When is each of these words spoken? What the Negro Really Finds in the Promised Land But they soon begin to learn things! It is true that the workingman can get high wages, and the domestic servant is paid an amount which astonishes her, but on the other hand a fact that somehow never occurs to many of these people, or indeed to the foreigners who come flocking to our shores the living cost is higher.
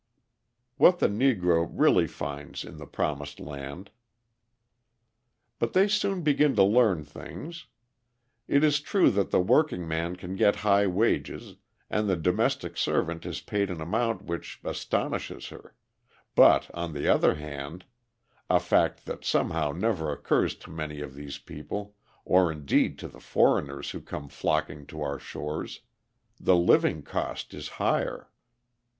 What 0.77 0.97
the 0.97 1.07
Negro 1.07 1.69
Really 1.71 2.07
Finds 2.07 2.63
in 2.63 2.77
the 2.77 2.87
Promised 2.87 3.39
Land 3.39 3.91
But 5.59 5.73
they 5.73 5.87
soon 5.87 6.23
begin 6.23 6.55
to 6.55 6.63
learn 6.63 7.03
things! 7.03 7.67
It 8.47 8.63
is 8.63 8.79
true 8.79 9.11
that 9.11 9.29
the 9.29 9.39
workingman 9.39 10.15
can 10.15 10.35
get 10.35 10.55
high 10.65 10.87
wages, 10.87 11.57
and 11.87 12.09
the 12.09 12.15
domestic 12.17 12.77
servant 12.77 13.27
is 13.27 13.41
paid 13.41 13.69
an 13.69 13.79
amount 13.79 14.23
which 14.23 14.59
astonishes 14.63 15.49
her, 15.49 15.75
but 16.33 16.71
on 16.73 16.93
the 16.93 17.07
other 17.07 17.35
hand 17.35 17.85
a 18.49 18.59
fact 18.59 19.05
that 19.05 19.23
somehow 19.23 19.71
never 19.71 20.11
occurs 20.11 20.55
to 20.55 20.71
many 20.71 21.01
of 21.01 21.13
these 21.13 21.37
people, 21.37 21.95
or 22.25 22.51
indeed 22.51 22.97
to 22.97 23.07
the 23.07 23.19
foreigners 23.21 23.91
who 23.91 24.01
come 24.01 24.29
flocking 24.29 24.87
to 24.87 25.03
our 25.03 25.19
shores 25.19 25.81
the 26.39 26.55
living 26.55 27.03
cost 27.03 27.53
is 27.53 27.67
higher. 27.77 28.29